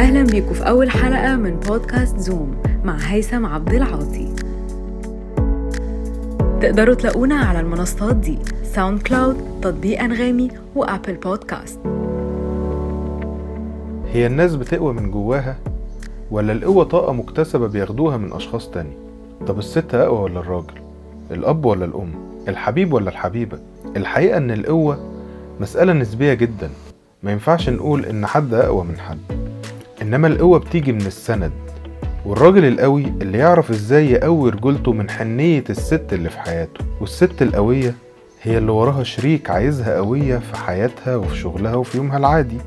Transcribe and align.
أهلا 0.00 0.22
بيكم 0.22 0.54
في 0.54 0.68
أول 0.68 0.90
حلقة 0.90 1.36
من 1.36 1.56
بودكاست 1.56 2.18
زوم 2.18 2.62
مع 2.84 2.96
هيثم 2.96 3.46
عبد 3.46 3.74
العاطي. 3.74 4.28
تقدروا 6.60 6.94
تلاقونا 6.94 7.34
على 7.34 7.60
المنصات 7.60 8.16
دي 8.16 8.38
SoundCloud 8.62 9.36
تطبيق 9.62 10.02
أنغامي 10.02 10.50
و 10.74 10.81
Apple 10.81 11.14
Podcasts. 11.14 11.80
هي 14.12 14.26
الناس 14.26 14.56
بتقوى 14.56 14.92
من 14.92 15.10
جواها 15.10 15.56
ولا 16.30 16.52
القوة 16.52 16.84
طاقة 16.84 17.12
مكتسبة 17.12 17.66
بياخدوها 17.68 18.16
من 18.16 18.32
أشخاص 18.32 18.70
تاني؟ 18.70 18.92
طب 19.46 19.58
الست 19.58 19.94
أقوى 19.94 20.20
ولا 20.20 20.40
الراجل؟ 20.40 20.74
الأب 21.30 21.64
ولا 21.64 21.84
الأم؟ 21.84 22.12
الحبيب 22.48 22.92
ولا 22.92 23.10
الحبيبة؟ 23.10 23.58
الحقيقة 23.96 24.36
إن 24.36 24.50
القوة 24.50 24.98
مسألة 25.60 25.92
نسبية 25.92 26.34
جدا. 26.34 26.70
ما 27.22 27.32
ينفعش 27.32 27.68
نقول 27.68 28.06
إن 28.06 28.26
حد 28.26 28.54
أقوى 28.54 28.84
من 28.84 28.98
حد. 28.98 29.49
إنما 30.02 30.26
القوة 30.26 30.58
بتيجي 30.58 30.92
من 30.92 31.06
السند. 31.06 31.52
والراجل 32.26 32.64
القوي 32.64 33.04
اللي 33.04 33.38
يعرف 33.38 33.70
إزاي 33.70 34.10
يقوي 34.10 34.50
رجولته 34.50 34.92
من 34.92 35.10
حنية 35.10 35.64
الست 35.70 36.12
اللي 36.12 36.30
في 36.30 36.38
حياته. 36.38 36.84
والست 37.00 37.42
القوية 37.42 37.94
هي 38.42 38.58
اللي 38.58 38.72
وراها 38.72 39.02
شريك 39.02 39.50
عايزها 39.50 39.96
قوية 39.96 40.38
في 40.38 40.56
حياتها 40.56 41.16
وفي 41.16 41.36
شغلها 41.38 41.74
وفي 41.74 41.96
يومها 41.98 42.18
العادي. 42.18 42.58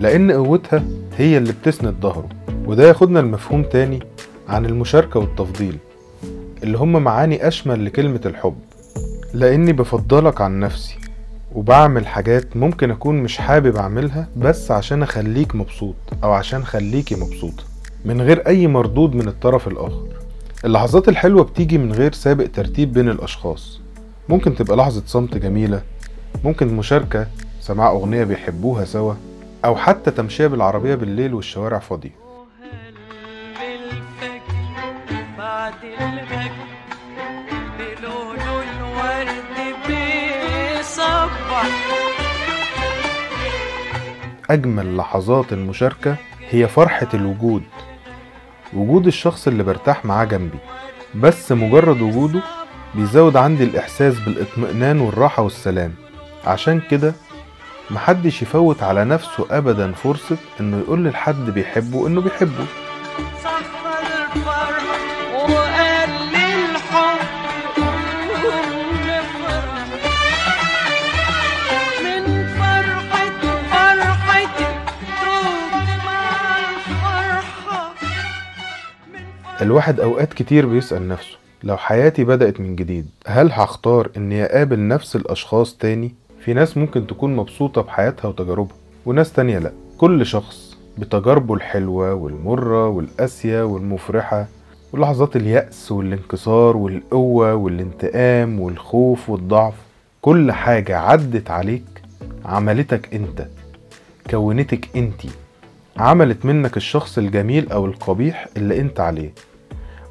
لأن 0.00 0.30
قوتها 0.30 0.82
هي 1.16 1.38
اللي 1.38 1.52
بتسند 1.52 1.94
ظهره. 2.00 2.28
وده 2.66 2.88
ياخدنا 2.88 3.18
لمفهوم 3.18 3.62
تاني 3.62 4.00
عن 4.48 4.66
المشاركة 4.66 5.20
والتفضيل 5.20 5.76
اللي 6.62 6.78
هم 6.78 6.92
معاني 7.04 7.48
أشمل 7.48 7.84
لكلمة 7.84 8.20
الحب. 8.26 8.58
لأني 9.34 9.72
بفضلك 9.72 10.40
عن 10.40 10.60
نفسي. 10.60 11.01
وبعمل 11.54 12.06
حاجات 12.06 12.56
ممكن 12.56 12.90
أكون 12.90 13.22
مش 13.22 13.38
حابب 13.38 13.76
أعملها 13.76 14.28
بس 14.36 14.70
عشان 14.70 15.02
أخليك 15.02 15.54
مبسوط 15.54 15.94
أو 16.24 16.32
عشان 16.32 16.64
خليكي 16.64 17.14
مبسوطة 17.14 17.64
من 18.04 18.20
غير 18.22 18.46
أي 18.46 18.66
مردود 18.66 19.14
من 19.14 19.28
الطرف 19.28 19.68
الآخر. 19.68 20.06
اللحظات 20.64 21.08
الحلوة 21.08 21.44
بتيجي 21.44 21.78
من 21.78 21.92
غير 21.92 22.12
سابق 22.12 22.46
ترتيب 22.54 22.92
بين 22.92 23.08
الأشخاص. 23.08 23.80
ممكن 24.28 24.54
تبقى 24.54 24.76
لحظة 24.76 25.02
صمت 25.06 25.36
جميلة 25.36 25.82
ممكن 26.44 26.76
مشاركة 26.76 27.26
سماع 27.60 27.90
أغنية 27.90 28.24
بيحبوها 28.24 28.84
سوا 28.84 29.14
أو 29.64 29.76
حتى 29.76 30.10
تمشية 30.10 30.46
بالعربية 30.46 30.94
بالليل 30.94 31.34
والشوارع 31.34 31.78
بالفجر 31.78 32.10
بعد 35.38 35.72
أجمل 44.52 44.96
لحظات 44.96 45.52
المشاركة 45.52 46.16
هي 46.50 46.68
فرحة 46.68 47.08
الوجود 47.14 47.62
وجود 48.72 49.06
الشخص 49.06 49.46
اللي 49.48 49.62
برتاح 49.62 50.04
معاه 50.04 50.24
جنبي. 50.24 50.58
بس 51.14 51.52
مجرد 51.52 52.00
وجوده 52.02 52.40
بيزود 52.94 53.36
عندي 53.36 53.64
الإحساس 53.64 54.18
بالإطمئنان 54.20 55.00
والراحة 55.00 55.42
والسلام. 55.42 55.94
عشان 56.46 56.80
كده 56.90 57.14
محدش 57.90 58.42
يفوت 58.42 58.82
على 58.82 59.04
نفسه 59.04 59.46
أبدا 59.50 59.92
فرصة 59.92 60.36
إنه 60.60 60.78
يقول 60.78 61.04
لحد 61.04 61.50
بيحبه 61.50 62.06
إنه 62.06 62.20
بيحبه. 62.20 62.66
الواحد 79.62 80.00
أوقات 80.00 80.32
كتير 80.34 80.66
بيسأل 80.66 81.08
نفسه 81.08 81.36
لو 81.64 81.76
حياتي 81.76 82.24
بدأت 82.24 82.60
من 82.60 82.76
جديد 82.76 83.06
هل 83.26 83.52
هختار 83.52 84.10
إني 84.16 84.44
أقابل 84.44 84.88
نفس 84.88 85.16
الأشخاص 85.16 85.76
تاني؟ 85.76 86.14
في 86.40 86.54
ناس 86.54 86.76
ممكن 86.76 87.06
تكون 87.06 87.36
مبسوطة 87.36 87.82
بحياتها 87.82 88.28
وتجاربها 88.28 88.76
وناس 89.06 89.32
تانية 89.32 89.58
لأ 89.58 89.72
كل 89.98 90.26
شخص 90.26 90.76
بتجاربه 90.98 91.54
الحلوة 91.54 92.14
والمرة 92.14 92.88
والقاسية 92.88 93.62
والمفرحة 93.62 94.46
ولحظات 94.92 95.36
اليأس 95.36 95.92
والانكسار 95.92 96.76
والقوة 96.76 97.54
والانتقام 97.54 98.60
والخوف 98.60 99.30
والضعف 99.30 99.74
كل 100.22 100.52
حاجة 100.52 100.98
عدت 100.98 101.50
عليك 101.50 101.84
عملتك 102.44 103.14
أنت 103.14 103.46
كونتك 104.30 104.88
أنتي 104.96 105.28
عملت 105.96 106.44
منك 106.44 106.76
الشخص 106.76 107.18
الجميل 107.18 107.72
أو 107.72 107.86
القبيح 107.86 108.46
اللي 108.56 108.80
أنت 108.80 109.00
عليه 109.00 109.30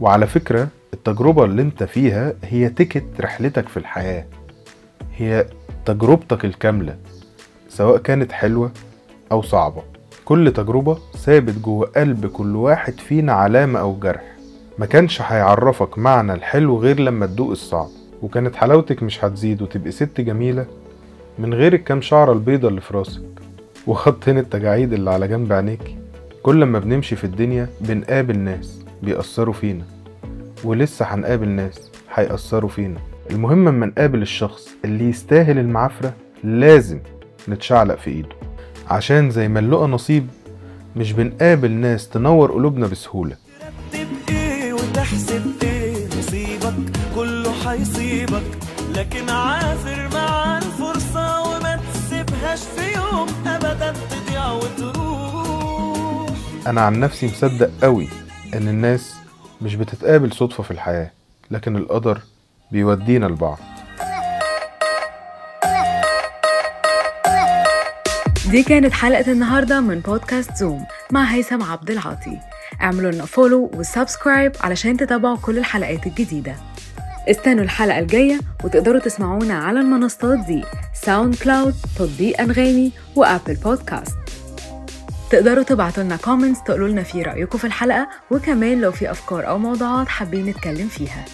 وعلى 0.00 0.26
فكرة 0.26 0.68
التجربة 0.94 1.44
اللي 1.44 1.62
انت 1.62 1.82
فيها 1.82 2.34
هي 2.44 2.68
تيكت 2.68 3.04
رحلتك 3.20 3.68
في 3.68 3.76
الحياة. 3.76 4.24
هي 5.16 5.46
تجربتك 5.84 6.44
الكاملة 6.44 6.96
سواء 7.68 7.98
كانت 7.98 8.32
حلوة 8.32 8.70
أو 9.32 9.42
صعبة. 9.42 9.82
كل 10.24 10.52
تجربة 10.52 10.98
سابت 11.14 11.58
جوه 11.58 11.86
قلب 11.86 12.26
كل 12.26 12.56
واحد 12.56 13.00
فينا 13.00 13.32
علامة 13.32 13.80
أو 13.80 13.98
جرح. 13.98 14.36
ما 14.78 14.86
كانش 14.86 15.22
هيعرفك 15.22 15.98
معنى 15.98 16.32
الحلو 16.32 16.78
غير 16.78 17.00
لما 17.00 17.26
تدوق 17.26 17.50
الصعب. 17.50 17.88
وكانت 18.22 18.56
حلاوتك 18.56 19.02
مش 19.02 19.24
هتزيد 19.24 19.62
وتبقي 19.62 19.90
ست 19.90 20.20
جميلة 20.20 20.66
من 21.38 21.54
غير 21.54 21.74
الكام 21.74 22.00
شعرة 22.00 22.32
البيضة 22.32 22.68
اللي 22.68 22.80
في 22.80 22.94
راسك. 22.94 23.22
وخطين 23.86 24.38
التجاعيد 24.38 24.92
اللي 24.92 25.10
على 25.10 25.28
جنب 25.28 25.52
عينيك. 25.52 25.96
كل 26.42 26.64
ما 26.64 26.78
بنمشي 26.78 27.16
في 27.16 27.24
الدنيا 27.24 27.68
بنقابل 27.80 28.38
ناس. 28.38 28.85
بيأثروا 29.02 29.54
فينا 29.54 29.84
ولسه 30.64 31.04
هنقابل 31.04 31.48
ناس 31.48 31.90
هيأثروا 32.14 32.70
فينا. 32.70 32.98
المهم 33.30 33.68
أما 33.68 33.86
نقابل 33.86 34.22
الشخص 34.22 34.68
اللي 34.84 35.04
يستاهل 35.10 35.58
المعافرة 35.58 36.14
لازم 36.44 37.00
نتشعلق 37.48 37.94
في 37.94 38.10
إيده. 38.10 38.28
عشان 38.90 39.30
زي 39.30 39.48
ما 39.48 39.60
اللقى 39.60 39.86
نصيب 39.88 40.26
مش 40.96 41.12
بنقابل 41.12 41.70
ناس 41.70 42.08
تنور 42.08 42.52
قلوبنا 42.52 42.86
بسهولة. 42.86 43.36
إيه 44.28 44.72
وتحسب 44.72 45.42
إيه؟ 45.62 46.06
نصيبك 46.18 46.74
كله 47.14 47.52
حيصيبك 47.52 48.42
لكن 48.94 49.28
عافر 49.30 50.08
مع 50.14 50.58
الفرصة 50.58 51.42
وما 51.42 51.80
تسيبهاش 51.94 52.60
في 52.60 52.94
يوم 52.96 53.26
ابدا 53.46 53.92
تضيع 54.10 54.52
وتروح. 54.52 56.36
أنا 56.66 56.80
عن 56.80 57.00
نفسي 57.00 57.26
مصدق 57.26 57.70
قوي 57.82 58.08
إن 58.54 58.68
الناس 58.68 59.14
مش 59.62 59.74
بتتقابل 59.74 60.32
صدفة 60.32 60.62
في 60.62 60.70
الحياة 60.70 61.10
لكن 61.50 61.76
القدر 61.76 62.20
بيودينا 62.72 63.26
لبعض. 63.26 63.58
دي 68.50 68.62
كانت 68.62 68.92
حلقة 68.92 69.32
النهاردة 69.32 69.80
من 69.80 70.00
بودكاست 70.00 70.56
زوم 70.56 70.86
مع 71.12 71.24
هيثم 71.24 71.62
عبد 71.62 71.90
العاطي. 71.90 72.38
اعملوا 72.80 73.10
لنا 73.12 73.24
follow 73.24 73.70
و 73.74 73.82
subscribe 73.82 74.52
علشان 74.60 74.96
تتابعوا 74.96 75.36
كل 75.36 75.58
الحلقات 75.58 76.06
الجديدة. 76.06 76.54
استنوا 77.30 77.64
الحلقة 77.64 77.98
الجاية 77.98 78.40
وتقدروا 78.64 79.00
تسمعونا 79.00 79.54
على 79.54 79.80
المنصات 79.80 80.38
دي 80.38 80.64
SoundCloud 80.94 81.74
تطبيق 81.98 82.40
أنغامي 82.40 82.92
و 83.16 83.22
Apple 83.22 83.54
Podcasts 83.54 84.16
تقدروا 85.30 85.62
تبعتوا 85.64 86.02
لنا 86.02 86.16
comments 86.16 86.62
تقولوا 86.62 86.88
لنا 86.88 87.02
فيه 87.02 87.22
رأيكم 87.22 87.58
في 87.58 87.66
الحلقة 87.66 88.08
وكمان 88.30 88.80
لو 88.80 88.92
في 88.92 89.10
أفكار 89.10 89.48
أو 89.48 89.58
موضوعات 89.58 90.08
حابين 90.08 90.46
نتكلم 90.46 90.88
فيها. 90.88 91.24